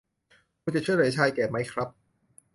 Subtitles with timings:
[0.61, 1.89] คุณจะช่วยเหลือชายแก่มั้ยครับ